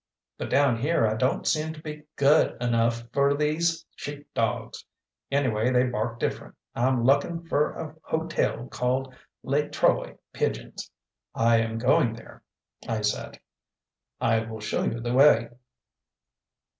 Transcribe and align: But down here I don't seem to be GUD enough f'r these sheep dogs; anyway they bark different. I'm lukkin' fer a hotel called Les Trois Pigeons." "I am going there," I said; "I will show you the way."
But 0.39 0.49
down 0.49 0.77
here 0.79 1.05
I 1.05 1.13
don't 1.13 1.45
seem 1.45 1.73
to 1.73 1.79
be 1.79 2.05
GUD 2.15 2.57
enough 2.59 3.03
f'r 3.11 3.37
these 3.37 3.85
sheep 3.95 4.27
dogs; 4.33 4.83
anyway 5.29 5.69
they 5.69 5.83
bark 5.83 6.19
different. 6.19 6.55
I'm 6.73 7.03
lukkin' 7.03 7.47
fer 7.47 7.69
a 7.73 7.95
hotel 8.01 8.65
called 8.67 9.13
Les 9.43 9.69
Trois 9.69 10.13
Pigeons." 10.33 10.89
"I 11.35 11.57
am 11.57 11.77
going 11.77 12.13
there," 12.13 12.41
I 12.89 13.01
said; 13.01 13.39
"I 14.19 14.39
will 14.39 14.59
show 14.59 14.81
you 14.85 15.01
the 15.01 15.13
way." 15.13 15.49